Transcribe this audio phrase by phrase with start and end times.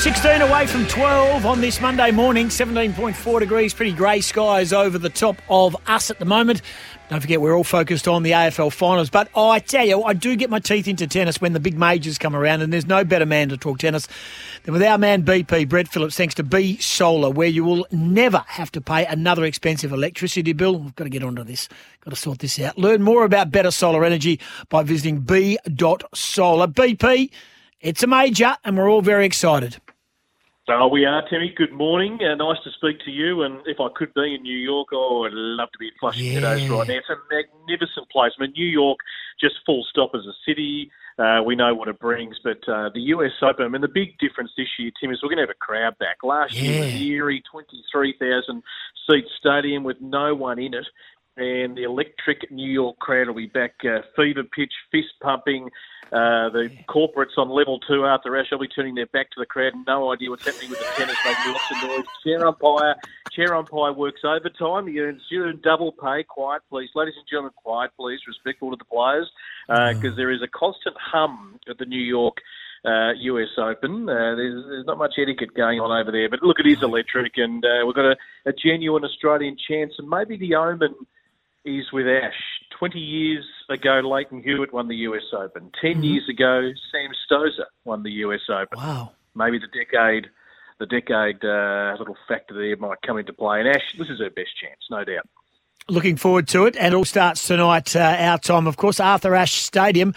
[0.00, 5.10] 16 away from 12 on this Monday morning, 17.4 degrees, pretty grey skies over the
[5.10, 6.62] top of us at the moment.
[7.10, 9.10] Don't forget, we're all focused on the AFL finals.
[9.10, 12.16] But I tell you, I do get my teeth into tennis when the big majors
[12.16, 14.08] come around, and there's no better man to talk tennis
[14.62, 18.42] than with our man BP, Brett Phillips, thanks to B Solar, where you will never
[18.48, 20.78] have to pay another expensive electricity bill.
[20.78, 21.68] We've got to get onto this,
[22.00, 22.78] got to sort this out.
[22.78, 24.40] Learn more about better solar energy
[24.70, 26.68] by visiting b.solar.
[26.68, 27.30] BP,
[27.82, 29.76] it's a major, and we're all very excited.
[30.66, 31.52] So we are, Timmy.
[31.56, 32.18] Good morning.
[32.22, 33.42] Uh, nice to speak to you.
[33.42, 36.26] And if I could be in New York, oh, I'd love to be in Flushing
[36.26, 36.40] Yeah.
[36.40, 36.94] Meadows right now.
[36.94, 38.32] It's a magnificent place.
[38.38, 38.98] I mean, New York,
[39.40, 40.90] just full stop as a city.
[41.18, 44.16] Uh, we know what it brings, but uh, the US Open, I mean, the big
[44.18, 46.18] difference this year, Tim, is we're going to have a crowd back.
[46.22, 47.00] Last year was Yeah.
[47.16, 48.62] eerie, 23,000
[49.08, 50.86] seat stadium with no one in it.
[51.36, 55.70] And the electric New York crowd will be back, uh, fever pitch, fist pumping.
[56.12, 59.46] Uh, the corporates on level two Arthur Ashe will be turning their back to the
[59.46, 59.72] crowd.
[59.86, 62.06] No idea what's happening with the tennis, making lots of noise.
[62.24, 62.96] Chair umpire,
[63.30, 64.88] chair umpire works overtime.
[64.88, 66.24] He earns, you earn double pay.
[66.24, 67.52] Quiet, please, ladies and gentlemen.
[67.54, 68.18] Quiet, please.
[68.26, 69.30] Respectful to the players,
[69.68, 72.38] because there is a constant hum at the New York.
[72.82, 74.08] Uh, US Open.
[74.08, 77.34] Uh, there's, there's not much etiquette going on over there, but look, it is electric,
[77.36, 80.94] and uh, we've got a, a genuine Australian chance, and maybe the omen
[81.64, 82.34] is with Ash.
[82.78, 85.70] 20 years ago, Lleyton Hewitt won the US Open.
[85.80, 88.78] 10 years ago, Sam Stosur won the US Open.
[88.78, 89.12] Wow.
[89.34, 90.28] Maybe the decade,
[90.78, 93.60] the decade uh, little factor there might come into play.
[93.60, 95.28] And Ash, this is her best chance, no doubt.
[95.88, 99.34] Looking forward to it, and it all starts tonight, uh, our time, of course, Arthur
[99.34, 100.14] Ashe Stadium.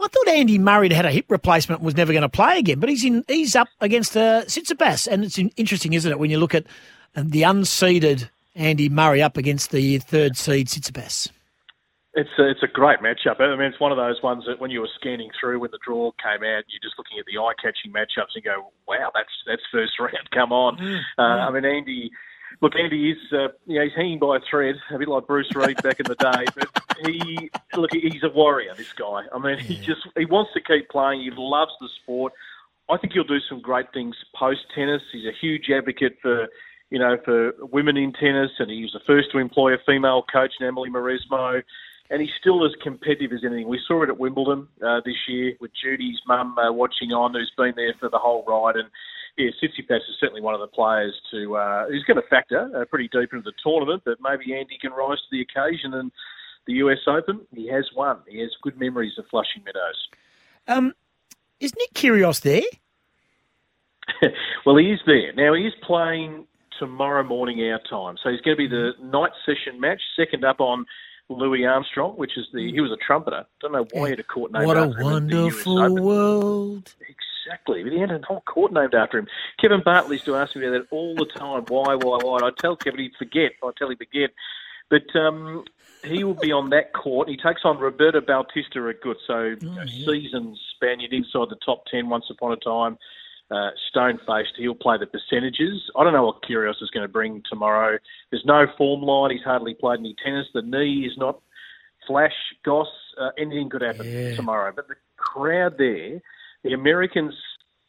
[0.00, 2.80] I thought Andy Murray had a hip replacement and was never going to play again,
[2.80, 3.24] but he's in.
[3.28, 6.66] He's up against uh, Tsitsipas, and it's interesting, isn't it, when you look at
[7.14, 11.30] the unseeded Andy Murray up against the third seed Tsitsipas.
[12.14, 13.40] It's a, it's a great matchup.
[13.40, 15.78] I mean, it's one of those ones that when you were scanning through when the
[15.86, 19.62] draw came out, you're just looking at the eye-catching matchups and go, "Wow, that's that's
[19.70, 20.30] first round.
[20.32, 20.80] Come on!"
[21.18, 22.10] Uh, I mean, Andy.
[22.62, 25.54] Look, Andy is uh, you know he's hanging by a thread, a bit like Bruce
[25.54, 26.46] Reid back in the day.
[26.56, 28.72] But he look, he's a warrior.
[28.74, 29.24] This guy.
[29.34, 31.20] I mean, he just he wants to keep playing.
[31.20, 32.32] He loves the sport.
[32.88, 35.02] I think he'll do some great things post tennis.
[35.12, 36.48] He's a huge advocate for
[36.90, 40.24] you know for women in tennis, and he was the first to employ a female
[40.30, 41.62] coach, and Amélie Mauresmo.
[42.08, 43.66] And he's still as competitive as anything.
[43.66, 47.50] We saw it at Wimbledon uh, this year with Judy's mum uh, watching on, who's
[47.56, 48.76] been there for the whole ride.
[48.76, 48.88] And
[49.36, 52.84] yeah, Tsitsipas is certainly one of the players to uh, who's going to factor uh,
[52.84, 54.02] pretty deep into the tournament.
[54.04, 55.94] But maybe Andy can rise to the occasion.
[55.94, 56.12] And
[56.66, 58.18] the US Open, he has won.
[58.28, 60.08] He has good memories of Flushing Meadows.
[60.68, 60.94] Um,
[61.60, 62.62] is Nick Kyrgios there?
[64.66, 65.32] well, he is there.
[65.32, 66.46] Now, he is playing
[66.78, 68.16] tomorrow morning our time.
[68.22, 70.86] So he's going to be the night session match, second up on
[71.28, 73.44] Louis Armstrong, which is the, he was a trumpeter.
[73.60, 75.66] Don't know why he had a court named What a after him at the US
[75.66, 76.94] wonderful world.
[77.46, 77.82] Exactly.
[77.82, 79.26] But he had a whole court named after him.
[79.60, 81.64] Kevin Bartlett used to ask me about that all the time.
[81.68, 82.38] Why, why, why?
[82.42, 83.52] I tell Kevin he'd forget.
[83.62, 84.30] I tell him forget.
[84.88, 85.64] But um,
[86.04, 87.28] he will be on that court.
[87.28, 92.08] He takes on Roberto Bautista Agut, so you know, seasoned Spaniard inside the top ten
[92.08, 92.98] once upon a time.
[93.48, 94.50] Uh, stone faced.
[94.56, 95.80] He'll play the percentages.
[95.96, 97.96] I don't know what Kyrgios is going to bring tomorrow.
[98.30, 99.30] There's no form line.
[99.30, 100.46] He's hardly played any tennis.
[100.52, 101.38] The knee is not
[102.08, 102.88] flash, goss.
[103.20, 104.34] Uh, anything could happen Yeah.
[104.34, 104.72] tomorrow.
[104.74, 106.20] But the crowd there,
[106.64, 107.34] the Americans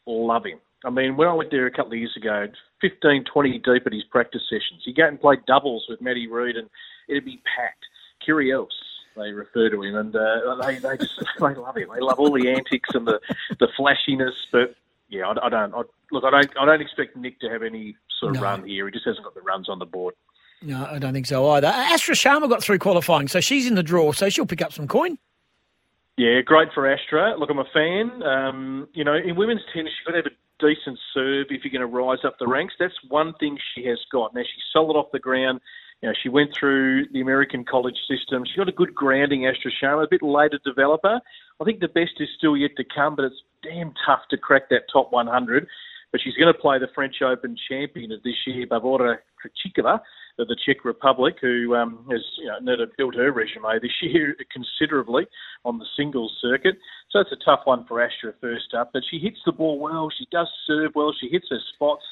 [0.06, 0.58] love him.
[0.84, 2.46] I mean, when I went there a couple of years ago,
[2.80, 6.56] 15, 20 deep at his practice sessions, he go and play doubles with Matty Reid,
[6.56, 6.70] and
[7.08, 7.84] it'd be packed.
[8.26, 8.68] Kyrgios,
[9.16, 11.88] they refer to him, and uh, they they just they love him.
[11.92, 13.20] They love all the antics and the
[13.58, 14.34] the flashiness.
[14.52, 14.76] But
[15.08, 15.82] yeah, I, I don't I,
[16.12, 16.24] look.
[16.24, 18.46] I don't I don't expect Nick to have any sort of No.
[18.48, 18.86] run here.
[18.86, 20.14] He just hasn't got the runs on the board.
[20.62, 21.68] No, I don't think so either.
[21.68, 24.88] Astra Sharma got through qualifying, so she's in the draw, so she'll pick up some
[24.88, 25.16] coin.
[26.16, 27.36] Yeah, great for Astra.
[27.38, 28.22] Look, I'm a fan.
[28.24, 31.70] Um, you know, in women's tennis, you've got to have a decent serve if you're
[31.70, 32.74] going to rise up the ranks.
[32.76, 34.34] That's one thing she has got.
[34.34, 35.60] Now, she's solid off the ground.
[36.02, 38.44] You know, she went through the American college system.
[38.44, 41.20] She got a good grounding, Astra Sharma, a bit later developer.
[41.60, 44.68] I think the best is still yet to come, but it's damn tough to crack
[44.70, 45.66] that top 100.
[46.10, 50.00] But she's going to play the French Open champion of this year, Barbora Krejcikova
[50.38, 55.26] of the Czech Republic, who um, has you know, built her resume this year considerably
[55.64, 56.76] on the singles circuit.
[57.10, 58.90] So it's a tough one for Astra first up.
[58.92, 60.08] But she hits the ball well.
[60.16, 61.12] She does serve well.
[61.20, 62.04] She hits her spots.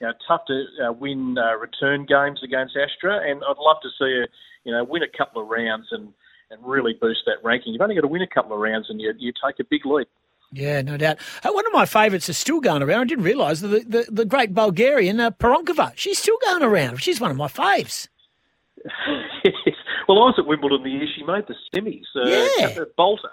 [0.00, 3.88] You know, tough to uh, win uh, return games against Astra, and I'd love to
[3.90, 4.26] see her,
[4.64, 6.12] you know, win a couple of rounds and,
[6.54, 7.72] and really boost that ranking.
[7.72, 9.84] You've only got to win a couple of rounds, and you, you take a big
[9.84, 10.08] leap.
[10.52, 11.18] Yeah, no doubt.
[11.42, 13.00] Uh, one of my favourites is still going around.
[13.00, 15.92] I didn't realise the, the the great Bulgarian uh, Pironkova.
[15.96, 17.02] She's still going around.
[17.02, 18.08] She's one of my faves.
[20.08, 22.04] well, I was at Wimbledon the year she made the semis.
[22.14, 22.28] Uh,
[22.58, 22.84] Yeah.
[22.96, 23.30] Bolter.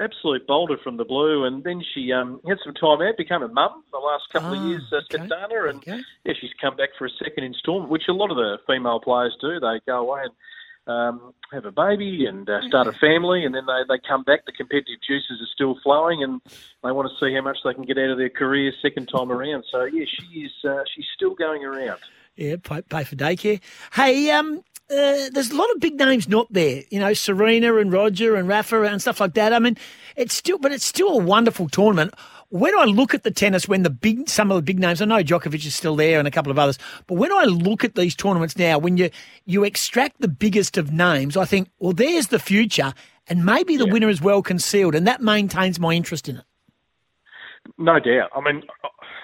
[0.00, 3.48] absolute boulder from the blue, and then she um, had some time out, became a
[3.48, 6.00] mum the last couple Ah, of years, uh, okay, Svetlana, and okay.
[6.24, 9.36] yeah, she's come back for a second instalment, which a lot of the female players
[9.40, 9.60] do.
[9.60, 10.32] They go away and
[10.86, 14.44] um, have a baby and uh, start a family, and then they, they come back.
[14.46, 16.40] The competitive juices are still flowing, and
[16.82, 19.32] they want to see how much they can get out of their career second time
[19.32, 19.64] around.
[19.70, 22.00] So yeah, she is uh, she's still going around.
[22.36, 23.60] Yeah, pay, pay for daycare.
[23.92, 26.82] Hey, um, uh, there's a lot of big names not there.
[26.90, 29.52] You know, Serena and Roger and Rafa and stuff like that.
[29.52, 29.76] I mean,
[30.16, 32.14] it's still, but it's still a wonderful tournament.
[32.50, 35.06] When I look at the tennis, when the big, some of the big names, I
[35.06, 37.94] know Djokovic is still there and a couple of others, but when I look at
[37.94, 39.10] these tournaments now, when you
[39.44, 42.92] you extract the biggest of names, I think, well, there's the future,
[43.28, 43.92] and maybe the Yeah.
[43.92, 46.44] winner is well concealed, and that maintains my interest in it.
[47.78, 48.30] No doubt.
[48.36, 48.62] I mean,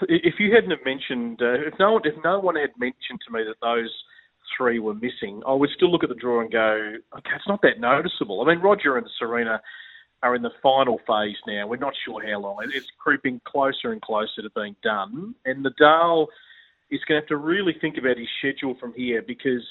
[0.08, 3.32] if you hadn't have mentioned, uh, if no one, if no one had mentioned to
[3.32, 3.92] me that those
[4.56, 7.62] three were missing, I would still look at the draw and go, okay, it's not
[7.62, 8.40] that noticeable.
[8.42, 9.60] I mean, Roger and Serena
[10.22, 11.66] are in the final phase now.
[11.66, 12.58] We're not sure how long.
[12.74, 16.26] It's creeping closer and closer to being done, and Nadal
[16.90, 19.62] is going to have to really think about his schedule from here because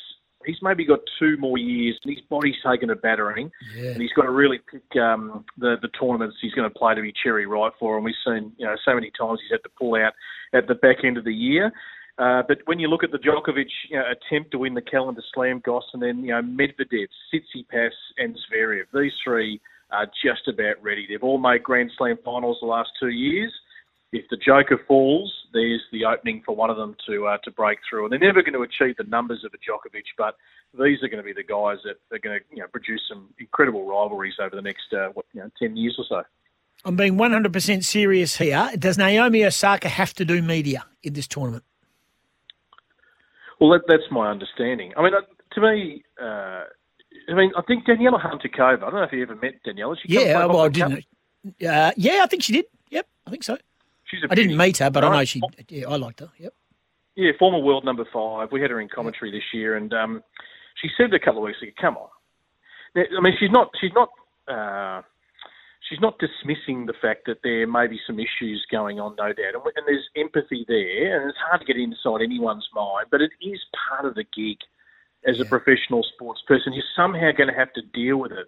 [0.46, 3.92] he's maybe got two more years and his body's taken a battering Yeah.
[3.92, 7.02] and he's got to really pick um, the the tournaments he's going to play to
[7.02, 7.98] be cherry right for.
[7.98, 10.14] And we've seen you know so many times he's had to pull out
[10.54, 11.72] at the back end of the year.
[12.18, 15.22] Uh, but when you look at the Djokovic you know, attempt to win the calendar
[15.34, 19.60] slam, Goss, and then you know Medvedev, Tsitsipas, and Zverev, these three
[19.92, 21.06] are just about ready.
[21.08, 23.52] They've all made Grand Slam finals the last two years.
[24.12, 27.80] If the Joker falls, there's the opening for one of them to uh, to break
[27.88, 28.06] through.
[28.06, 30.36] And they're never going to achieve the numbers of a Djokovic, but
[30.74, 33.30] these are going to be the guys that are going to you know, produce some
[33.40, 36.24] incredible rivalries over the next uh, what, you know, ten years or so.
[36.86, 38.72] I'm being 100% serious here.
[38.80, 41.66] Does Naomi Osaka have to do media in this tournament?
[43.60, 44.94] Well, that, that's my understanding.
[44.96, 45.22] I mean, uh,
[45.56, 46.64] to me, uh,
[47.30, 48.78] I mean, I think Daniela Hantuchova.
[48.84, 49.96] I don't know if you ever met Daniela.
[50.02, 51.06] She Yeah, well, I didn't.
[51.46, 52.66] Uh, yeah, I think she did.
[52.90, 53.58] Yep, I think so.
[54.06, 55.42] She's a I didn't meet her, but I know she.
[55.70, 56.30] Yeah, I liked her.
[56.38, 56.54] Yep.
[57.16, 58.52] Yeah, former world number five.
[58.52, 60.24] We had her in commentary this year, and um,
[60.82, 62.10] she said a couple of weeks ago, "Come on."
[62.96, 63.70] Now, I mean, she's not.
[63.80, 64.10] She's not.
[64.48, 65.02] Uh,
[65.88, 69.54] she's not dismissing the fact that there may be some issues going on, no doubt,
[69.54, 73.32] and, and there's empathy there, and it's hard to get inside anyone's mind, but it
[73.42, 73.60] is
[73.90, 74.58] part of the gig
[75.28, 76.74] as a professional sports person.
[76.74, 78.48] You're somehow going to have to deal with it.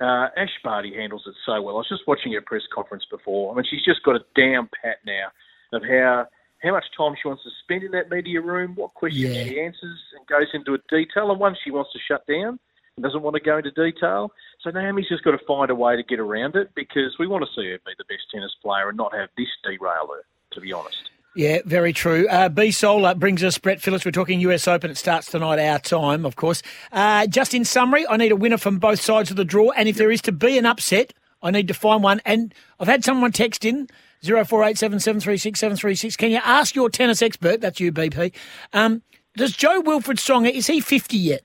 [0.00, 1.76] Uh, Ash Barty handles it so well.
[1.76, 3.52] I was just watching her press conference before.
[3.52, 5.28] I mean, she's just got a damn pat now
[5.72, 6.26] of how
[6.62, 9.44] how much time she wants to spend in that media room, what questions Yeah.
[9.44, 12.58] she answers, and goes into a detail, and one she wants to shut down
[12.96, 14.32] and doesn't want to go into detail.
[14.62, 17.44] So Naomi's just got to find a way to get around it because we want
[17.44, 20.24] to see her be the best tennis player and not have this derail her.
[20.52, 21.10] To be honest.
[21.36, 22.26] Yeah, very true.
[22.28, 24.06] Uh, B Solar brings us Brett Phillips.
[24.06, 24.90] We're talking US Open.
[24.90, 26.62] It starts tonight, our time, of course.
[26.92, 29.86] Uh, just in summary, I need a winner from both sides of the draw, and
[29.86, 31.12] if there is to be an upset,
[31.42, 32.22] I need to find one.
[32.24, 33.88] And I've had someone text in.
[34.22, 36.16] 0487 736 736.
[36.16, 38.32] Can you ask your tennis expert, that's you, BP,
[38.72, 39.02] um,
[39.36, 41.42] does Jo-Wilfried Tsonga, is he 50 yet?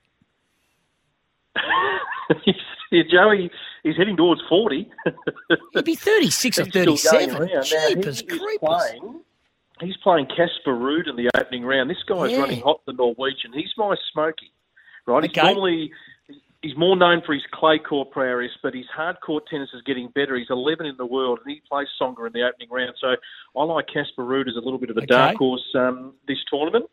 [2.91, 3.51] yeah, Joey,
[3.83, 4.89] he's heading towards forty.
[5.73, 7.35] He'd be 36 or He's still going 37.
[7.35, 7.49] around.
[7.53, 8.59] Now, Jeepers he is creepers.
[8.61, 9.19] playing.
[9.81, 11.89] He's playing Casper Ruud in the opening round.
[11.89, 12.39] This guy's Yeah.
[12.39, 13.51] running hot, the Norwegian.
[13.53, 14.51] He's my smoky,
[15.05, 15.23] right?
[15.23, 15.91] He's normally
[16.61, 20.09] he's more known for his clay court prowess, but his hard court tennis is getting
[20.09, 20.35] better.
[20.37, 22.93] He's 11 in the world, and he plays Tsonga in the opening round.
[23.01, 23.15] So
[23.57, 25.07] I like Casper Ruud as a little bit of a Okay.
[25.07, 26.85] dark horse um, this tournament.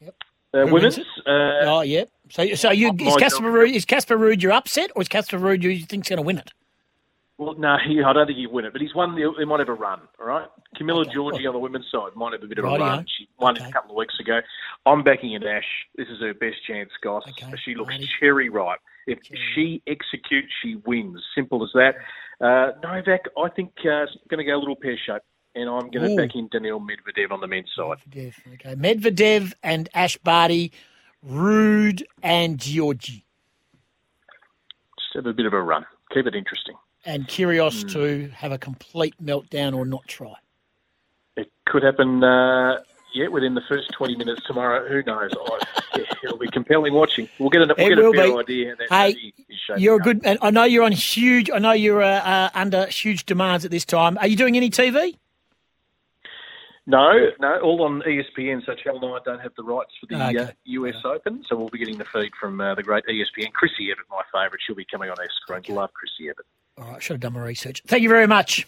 [0.00, 0.14] Yep.
[0.54, 0.98] Uh, women's.
[0.98, 2.04] Uh, Oh, yeah.
[2.30, 3.44] So, so you, is Casper.
[3.44, 6.38] Ruud, is Casper Ruud your upset, or is Casper Ruud you think's going to win
[6.38, 6.50] it?
[7.36, 9.14] Well, no, he, I don't think he'll win it, but he's won.
[9.16, 10.00] The, he might have a run.
[10.18, 10.48] All right,
[10.80, 11.10] Camila Okay.
[11.14, 13.04] Giorgi on the women's side might have a bit of a run.
[13.18, 13.64] She won Okay.
[13.64, 14.40] it a couple of weeks ago.
[14.86, 15.64] I'm backing in Ash.
[15.96, 17.22] This is her best chance, guys.
[17.28, 17.52] Okay.
[17.64, 18.08] She looks Righty.
[18.18, 18.80] cherry ripe.
[19.06, 19.18] If
[19.54, 21.22] she executes, she wins.
[21.34, 21.96] Simple as that.
[22.40, 25.90] Uh, Novak, I think uh, is going to go a little pear shaped, and I'm
[25.90, 27.98] going to back in Daniel Medvedev on the men's side.
[28.08, 28.34] Medvedev.
[28.54, 28.74] Okay.
[28.74, 30.72] Medvedev and Ash Barty,
[31.26, 33.24] Ruud and Giorgi.
[34.98, 35.84] Just have a bit of a run.
[36.14, 36.76] Keep it interesting.
[37.04, 37.88] And Kyrgios Hmm.
[37.88, 40.34] to have a complete meltdown or not try.
[41.70, 42.22] Could happen.
[42.24, 42.80] Uh,
[43.14, 44.88] yeah, within the first 20 minutes tomorrow.
[44.88, 45.30] Who knows?
[45.32, 45.58] I,
[45.96, 47.28] yeah, it'll be compelling watching.
[47.38, 48.38] We'll get a, we'll get a better be.
[48.38, 49.32] idea that Hey,
[49.76, 51.50] You're a good, and I know you're on huge.
[51.50, 54.16] I know you're uh, uh, under huge demands at this time.
[54.18, 55.16] Are you doing any TV?
[56.86, 58.64] No, no, all on ESPN.
[58.66, 60.38] So Channel 9 don't have the rights for the Okay.
[60.38, 61.44] uh, US Open.
[61.48, 63.52] So we'll be getting the feed from uh, the great ESPN.
[63.52, 64.60] Chrissie Evert, my favourite.
[64.66, 65.62] She'll be coming on our screen.
[65.76, 66.46] Love Chrissie Evert.
[66.78, 67.82] All right, should have done my research.
[67.86, 68.66] Thank you very much.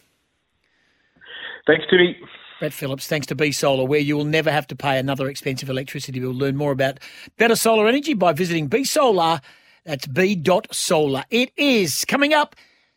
[1.66, 2.16] Thanks, Timmy.
[2.62, 5.68] Brett Phillips, thanks to B Solar, where you will never have to pay another expensive
[5.68, 6.30] electricity bill.
[6.30, 7.00] Learn more about
[7.36, 9.40] better solar energy by visiting B Solar.
[9.84, 11.24] That's B dot solar.
[11.28, 12.54] It is coming up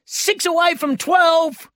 [0.08, 1.72] Six away from 12.